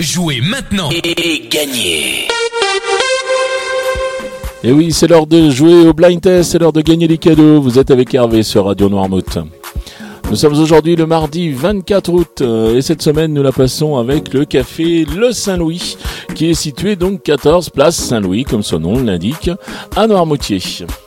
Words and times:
Jouez 0.00 0.40
maintenant 0.40 0.90
et 0.90 1.48
gagnez 1.48 2.26
Et 4.64 4.72
oui, 4.72 4.90
c'est 4.90 5.06
l'heure 5.06 5.28
de 5.28 5.50
jouer 5.50 5.86
au 5.86 5.92
blind 5.92 6.20
test, 6.20 6.50
c'est 6.50 6.58
l'heure 6.58 6.72
de 6.72 6.80
gagner 6.80 7.06
des 7.06 7.16
cadeaux. 7.16 7.60
Vous 7.60 7.78
êtes 7.78 7.92
avec 7.92 8.12
Hervé 8.12 8.42
sur 8.42 8.64
Radio 8.64 8.88
Noirmouth. 8.88 9.38
Nous 10.34 10.40
sommes 10.40 10.58
aujourd'hui 10.58 10.96
le 10.96 11.06
mardi 11.06 11.52
24 11.52 12.12
août 12.12 12.40
euh, 12.40 12.74
et 12.74 12.82
cette 12.82 13.02
semaine 13.02 13.32
nous 13.32 13.44
la 13.44 13.52
passons 13.52 13.98
avec 13.98 14.34
le 14.34 14.44
café 14.44 15.04
Le 15.04 15.30
Saint-Louis 15.30 15.96
qui 16.34 16.50
est 16.50 16.54
situé 16.54 16.96
donc 16.96 17.22
14 17.22 17.70
place 17.70 17.94
Saint-Louis 17.94 18.42
comme 18.42 18.64
son 18.64 18.80
nom 18.80 19.00
l'indique 19.00 19.48
à 19.94 20.08
Noirmoutier. 20.08 20.58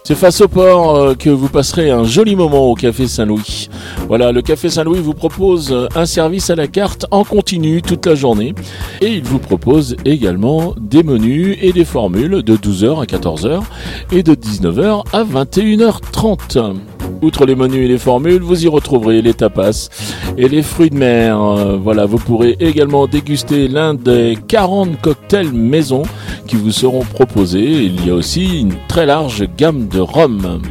C'est 0.05 0.16
face 0.16 0.40
au 0.40 0.48
port 0.48 0.95
euh, 0.95 1.13
que 1.13 1.30
vous 1.30 1.50
passerez 1.50 1.91
un 1.91 2.05
joli 2.05 2.38
moment 2.38 2.71
au 2.71 2.76
café 2.76 3.05
Saint-Louis. 3.05 3.68
Voilà, 4.08 4.32
le 4.32 4.41
café 4.41 4.70
Saint-Louis 4.70 5.02
vous 5.02 5.13
propose 5.13 5.75
un 5.94 6.05
service 6.05 6.50
à 6.50 6.55
la 6.55 6.68
carte 6.68 7.05
en 7.12 7.25
continu 7.25 7.82
toute 7.82 8.05
la 8.05 8.16
journée 8.16 8.55
et 9.02 9.07
il 9.07 9.23
vous 9.23 9.39
propose 9.39 9.98
également 10.05 10.73
des 10.80 11.03
menus 11.03 11.58
et 11.62 11.73
des 11.73 11.84
formules 11.84 12.44
de 12.44 12.55
12h 12.55 13.02
à 13.02 13.05
14h 13.05 13.62
et 14.14 14.23
de 14.23 14.36
19h 14.36 15.03
à 15.12 15.25
21h30. 15.25 16.78
Outre 17.21 17.45
les 17.45 17.55
menus 17.55 17.85
et 17.85 17.88
les 17.88 17.98
formules, 17.98 18.41
vous 18.41 18.63
y 18.63 18.67
retrouverez 18.67 19.21
les 19.21 19.34
tapas 19.34 19.89
et 20.38 20.48
les 20.48 20.62
fruits 20.62 20.89
de 20.89 20.98
mer. 20.98 21.41
Euh, 21.41 21.77
voilà, 21.77 22.05
vous 22.05 22.17
pourrez 22.17 22.55
également 22.59 23.08
déguster 23.08 23.67
l'un 23.67 23.94
des 23.94 24.38
40 24.48 25.02
cocktails 25.02 25.52
maison 25.52 26.03
qui 26.48 26.55
vous 26.55 26.72
seront 26.72 27.03
proposés. 27.03 27.84
Il 27.84 28.05
y 28.05 28.11
a 28.11 28.13
aussi 28.13 28.61
une 28.61 28.75
très 28.88 29.05
large 29.05 29.48
gamme 29.58 29.88
de 29.88 29.99
rhum. 29.99 30.61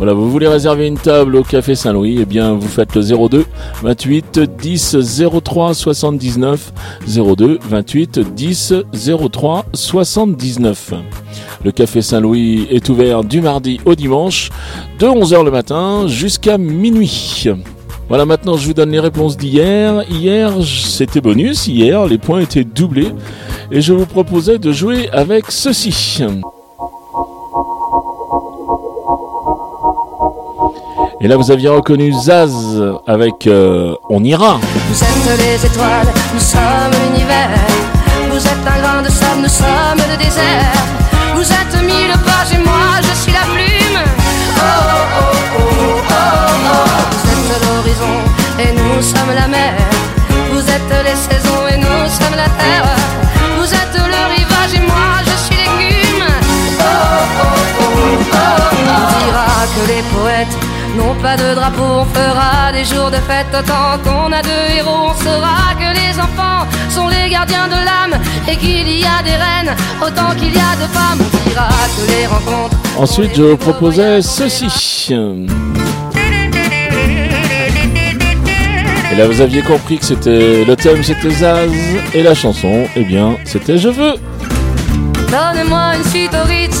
Voilà, 0.00 0.14
vous 0.14 0.30
voulez 0.30 0.48
réserver 0.48 0.86
une 0.86 0.96
table 0.96 1.36
au 1.36 1.42
Café 1.42 1.74
Saint-Louis, 1.74 2.20
eh 2.22 2.24
bien 2.24 2.54
vous 2.54 2.68
faites 2.68 2.94
le 2.94 3.02
02 3.02 3.44
28 3.82 4.40
10 4.58 4.96
03 5.44 5.74
79 5.74 6.72
02 7.06 7.58
28 7.68 8.20
10 8.34 8.74
03 9.30 9.66
79. 9.74 10.94
Le 11.62 11.70
Café 11.70 12.00
Saint-Louis 12.00 12.66
est 12.70 12.88
ouvert 12.88 13.24
du 13.24 13.42
mardi 13.42 13.78
au 13.84 13.94
dimanche 13.94 14.48
de 14.98 15.04
11h 15.04 15.44
le 15.44 15.50
matin 15.50 16.06
jusqu'à 16.06 16.56
minuit. 16.56 17.44
Voilà, 18.08 18.24
maintenant 18.24 18.56
je 18.56 18.68
vous 18.68 18.72
donne 18.72 18.92
les 18.92 19.00
réponses 19.00 19.36
d'hier. 19.36 20.02
Hier, 20.10 20.50
c'était 20.64 21.20
bonus. 21.20 21.66
Hier, 21.66 22.06
les 22.06 22.16
points 22.16 22.40
étaient 22.40 22.64
doublés. 22.64 23.12
Et 23.70 23.82
je 23.82 23.92
vous 23.92 24.06
proposais 24.06 24.58
de 24.58 24.72
jouer 24.72 25.10
avec 25.10 25.50
ceci. 25.50 26.22
Et 31.22 31.28
là, 31.28 31.36
vous 31.36 31.50
aviez 31.50 31.68
reconnu 31.68 32.12
Zaz 32.12 32.82
avec 33.06 33.46
euh, 33.46 33.94
On 34.08 34.24
ira. 34.24 34.58
Vous 34.88 35.02
êtes 35.02 35.38
les 35.38 35.66
étoiles, 35.66 36.08
nous 36.32 36.40
sommes 36.40 36.60
l'univers. 37.04 37.50
Vous 38.30 38.38
êtes 38.38 38.66
un 38.66 38.80
grain 38.80 39.02
de 39.02 39.10
sable, 39.10 39.42
nous 39.42 39.48
sommes 39.48 39.98
le 40.10 40.16
désert. 40.16 40.99
N'ont 61.00 61.14
pas 61.22 61.36
de 61.36 61.54
drapeau, 61.54 61.82
on 62.02 62.04
fera 62.04 62.72
des 62.72 62.84
jours 62.84 63.10
de 63.10 63.20
fête 63.28 63.54
tant 63.66 63.98
qu'on 64.04 64.32
a 64.32 64.42
deux 64.42 64.66
héros. 64.76 65.10
On 65.10 65.14
saura 65.24 65.74
que 65.74 65.90
les 66.00 66.18
enfants 66.18 66.66
sont 66.90 67.08
les 67.08 67.30
gardiens 67.30 67.68
de 67.68 67.80
l'âme 67.88 68.20
et 68.48 68.56
qu'il 68.56 68.88
y 68.88 69.04
a 69.04 69.22
des 69.22 69.36
reines 69.44 69.74
autant 70.00 70.30
qu'il 70.38 70.54
y 70.54 70.58
a 70.58 70.74
de 70.82 70.86
femmes. 70.96 71.20
On 71.20 71.48
dira 71.48 71.68
que 71.96 72.02
les 72.12 72.26
rencontres. 72.26 72.76
Ensuite, 72.98 73.32
je 73.36 73.42
vous 73.42 73.56
proposais 73.56 74.22
ceci. 74.22 75.14
Et 79.12 79.16
là, 79.16 79.26
vous 79.26 79.40
aviez 79.40 79.62
compris 79.62 79.98
que 79.98 80.04
c'était 80.04 80.64
le 80.64 80.76
thème, 80.76 81.02
c'était 81.02 81.30
Zaz, 81.30 81.70
et 82.14 82.22
la 82.22 82.34
chanson, 82.34 82.86
eh 82.94 83.04
bien, 83.04 83.36
c'était 83.44 83.76
Je 83.76 83.88
veux. 83.88 84.14
Donnez-moi 85.30 85.96
une 85.96 86.04
suite 86.10 86.32
au 86.34 86.46
Ritz, 86.48 86.80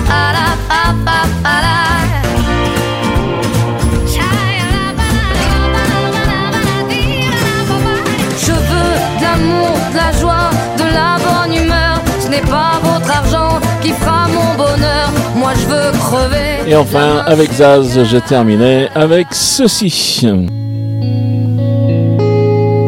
Humeur. 12.41 12.41
Ce 12.41 12.45
n'est 12.45 12.51
pas 12.51 12.79
votre 12.83 13.11
argent 13.11 13.59
qui 13.81 13.89
fera 13.89 14.27
mon 14.27 14.55
bonheur. 14.57 15.11
Moi 15.35 15.51
je 15.55 15.65
veux 15.67 15.91
crever. 15.99 16.69
Et 16.69 16.75
enfin, 16.75 17.23
avec 17.25 17.51
Zaz, 17.51 18.03
je 18.03 18.17
terminais 18.17 18.89
avec 18.95 19.27
ceci. 19.31 19.89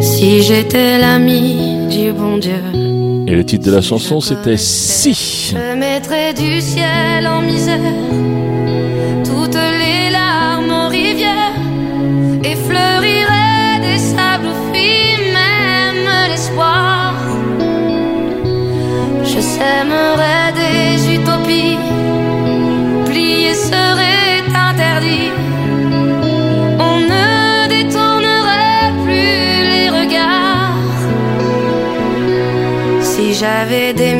Si 0.01 0.41
j'étais 0.43 0.99
l'ami 0.99 1.87
du 1.89 2.11
bon 2.11 2.37
Dieu, 2.37 2.61
Et 3.27 3.35
le 3.35 3.43
titre 3.45 3.65
de 3.65 3.71
la 3.75 3.81
chanson, 3.81 4.19
c'était 4.19 4.57
Si. 4.57 5.53
je 5.55 5.75
mettrais 5.75 6.33
du 6.33 6.61
ciel 6.61 7.25
en 7.27 7.41
misère. 7.41 7.79
Je 19.63 19.69
sèmerais 19.69 20.51
des 20.55 21.15
utopies, 21.15 21.77
plier 23.05 23.53
serait 23.53 24.41
interdit. 24.49 25.31
On 26.79 26.99
ne 26.99 27.69
détournerait 27.69 28.91
plus 29.05 29.63
les 29.71 29.89
regards. 29.89 30.75
Si 33.01 33.33
j'avais 33.33 33.93
des 33.93 34.15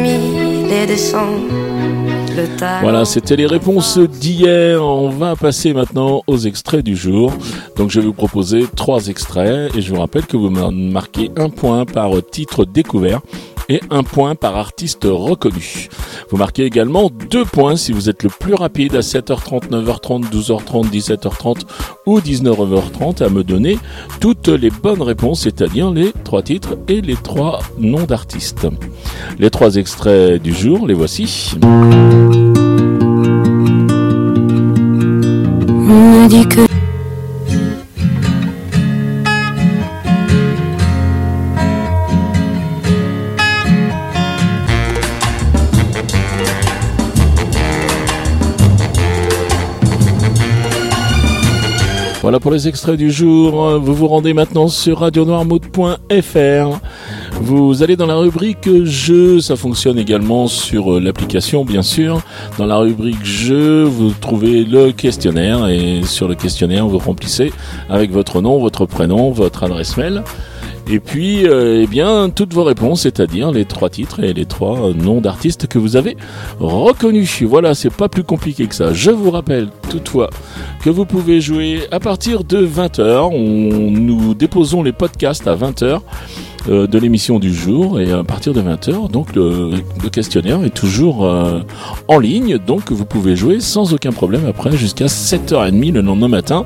le 2.35 2.47
talent. 2.57 2.81
Voilà, 2.81 3.05
c'était 3.05 3.35
les 3.35 3.45
réponses 3.45 3.97
d'hier. 3.99 4.81
On 4.83 5.09
va 5.09 5.35
passer 5.35 5.73
maintenant 5.73 6.21
aux 6.25 6.37
extraits 6.37 6.83
du 6.83 6.95
jour. 6.95 7.33
Donc 7.77 7.91
je 7.91 7.99
vais 7.99 8.05
vous 8.07 8.13
proposer 8.13 8.65
trois 8.75 9.07
extraits 9.07 9.75
et 9.75 9.81
je 9.81 9.93
vous 9.93 9.99
rappelle 9.99 10.25
que 10.25 10.37
vous 10.37 10.49
mar- 10.49 10.71
marquez 10.71 11.31
un 11.35 11.49
point 11.49 11.85
par 11.85 12.11
titre 12.31 12.65
découvert 12.65 13.21
et 13.69 13.81
un 13.89 14.03
point 14.03 14.35
par 14.35 14.55
artiste 14.57 15.05
reconnu. 15.05 15.89
Vous 16.29 16.37
marquez 16.37 16.63
également 16.65 17.09
deux 17.29 17.45
points 17.45 17.75
si 17.75 17.91
vous 17.91 18.09
êtes 18.09 18.23
le 18.23 18.29
plus 18.29 18.53
rapide 18.53 18.95
à 18.95 19.01
7h30, 19.01 19.69
9h30, 19.69 20.29
12h30, 20.31 20.89
17h30 20.89 21.61
ou 22.05 22.19
19h30 22.19 23.23
à 23.23 23.29
me 23.29 23.43
donner 23.43 23.77
toutes 24.19 24.47
les 24.47 24.69
bonnes 24.69 25.01
réponses, 25.01 25.41
c'est-à-dire 25.41 25.91
les 25.91 26.11
trois 26.23 26.41
titres 26.41 26.77
et 26.87 27.01
les 27.01 27.15
trois 27.15 27.59
noms 27.77 28.05
d'artistes. 28.05 28.67
Les 29.39 29.49
trois 29.49 29.75
extraits 29.75 30.41
du 30.41 30.53
jour, 30.53 30.87
les 30.87 30.93
voici. 30.93 31.55
On 35.95 36.27
dit 36.27 36.47
que 36.47 36.82
Voilà 52.23 52.39
pour 52.39 52.51
les 52.51 52.69
extraits 52.69 52.95
du 52.95 53.11
jour. 53.11 53.79
Vous 53.79 53.93
vous 53.93 54.07
rendez 54.07 54.33
maintenant 54.33 54.69
sur 54.69 54.99
radionoirmouth.fr. 54.99 56.79
Vous 57.41 57.83
allez 57.83 57.97
dans 57.97 58.05
la 58.05 58.15
rubrique 58.15 58.85
jeux, 58.85 59.41
ça 59.41 59.57
fonctionne 59.57 59.99
également 59.99 60.47
sur 60.47 60.93
euh, 60.93 60.99
l'application 61.01 61.65
bien 61.65 61.81
sûr. 61.81 62.21
Dans 62.57 62.65
la 62.65 62.77
rubrique 62.77 63.25
jeux, 63.25 63.83
vous 63.83 64.11
trouvez 64.11 64.63
le 64.63 64.93
questionnaire 64.93 65.67
et 65.67 66.03
sur 66.03 66.29
le 66.29 66.35
questionnaire, 66.35 66.87
vous 66.87 66.97
remplissez 66.97 67.51
avec 67.89 68.09
votre 68.11 68.41
nom, 68.41 68.57
votre 68.57 68.85
prénom, 68.85 69.31
votre 69.31 69.63
adresse 69.63 69.97
mail 69.97 70.23
Et 70.89 70.99
puis, 70.99 71.47
euh, 71.47 71.81
eh 71.83 71.87
bien, 71.87 72.29
toutes 72.29 72.53
vos 72.53 72.63
réponses, 72.63 73.01
c'est-à-dire 73.01 73.51
les 73.51 73.65
trois 73.65 73.89
titres 73.89 74.21
et 74.21 74.33
les 74.33 74.45
trois 74.45 74.93
noms 74.93 75.21
d'artistes 75.21 75.67
que 75.67 75.79
vous 75.79 75.95
avez 75.95 76.17
reconnus. 76.59 77.41
Voilà, 77.43 77.73
c'est 77.73 77.93
pas 77.93 78.09
plus 78.09 78.23
compliqué 78.23 78.67
que 78.67 78.75
ça. 78.75 78.93
Je 78.93 79.11
vous 79.11 79.31
rappelle 79.31 79.69
toutefois 79.89 80.29
que 80.83 80.89
vous 80.89 81.05
pouvez 81.05 81.39
jouer 81.39 81.83
à 81.91 81.99
partir 81.99 82.43
de 82.43 82.65
20h. 82.65 83.29
On, 83.31 83.91
nous 83.91 84.33
déposons 84.33 84.83
les 84.83 84.91
podcasts 84.91 85.47
à 85.47 85.55
20h 85.55 86.01
euh, 86.69 86.87
de 86.87 86.97
l'émission 86.97 87.39
du 87.39 87.53
jour 87.53 87.99
et 87.99 88.11
à 88.11 88.23
partir 88.23 88.53
de 88.53 88.61
20h 88.61 89.11
donc 89.11 89.35
le, 89.35 89.71
questionnaire 90.13 90.63
est 90.63 90.73
toujours 90.73 91.25
euh, 91.25 91.59
en 92.07 92.19
ligne 92.19 92.57
donc 92.57 92.89
vous 92.89 93.03
pouvez 93.03 93.35
jouer 93.35 93.59
sans 93.59 93.93
aucun 93.93 94.13
problème 94.13 94.45
après 94.47 94.71
jusqu'à 94.77 95.07
7h30 95.07 95.91
le 95.91 95.99
lendemain 95.99 96.29
matin 96.29 96.63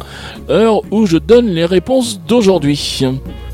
heure 0.51 0.81
où 0.91 1.07
je 1.07 1.17
donne 1.17 1.47
les 1.47 1.65
réponses 1.65 2.21
d'aujourd'hui. 2.27 3.01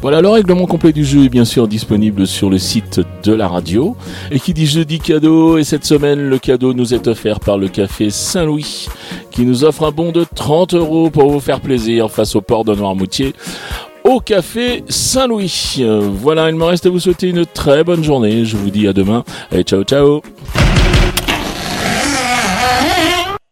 Voilà, 0.03 0.19
le 0.19 0.27
règlement 0.27 0.65
complet 0.65 0.91
du 0.91 1.05
jeu 1.05 1.23
est 1.23 1.29
bien 1.29 1.45
sûr 1.45 1.65
disponible 1.65 2.27
sur 2.27 2.49
le 2.49 2.57
site 2.57 2.99
de 3.23 3.31
la 3.31 3.47
radio. 3.47 3.95
Et 4.31 4.39
qui 4.41 4.53
dit 4.53 4.65
jeudi 4.65 4.99
cadeau, 4.99 5.57
et 5.57 5.63
cette 5.63 5.85
semaine, 5.85 6.19
le 6.27 6.37
cadeau 6.39 6.73
nous 6.73 6.93
est 6.93 7.07
offert 7.07 7.39
par 7.39 7.57
le 7.57 7.69
café 7.69 8.09
Saint-Louis, 8.09 8.87
qui 9.31 9.45
nous 9.45 9.63
offre 9.63 9.85
un 9.85 9.91
bon 9.91 10.11
de 10.11 10.25
30 10.35 10.73
euros 10.73 11.09
pour 11.09 11.31
vous 11.31 11.39
faire 11.39 11.61
plaisir 11.61 12.11
face 12.11 12.35
au 12.35 12.41
port 12.41 12.65
de 12.65 12.75
Noirmoutier 12.75 13.33
au 14.03 14.19
café 14.19 14.83
Saint-Louis. 14.89 15.85
Voilà, 16.19 16.49
il 16.49 16.57
me 16.57 16.65
reste 16.65 16.85
à 16.85 16.89
vous 16.89 16.99
souhaiter 16.99 17.29
une 17.29 17.45
très 17.45 17.85
bonne 17.85 18.03
journée. 18.03 18.43
Je 18.43 18.57
vous 18.57 18.71
dis 18.71 18.89
à 18.89 18.91
demain. 18.91 19.23
Allez, 19.51 19.63
ciao, 19.63 19.83
ciao. 19.83 20.21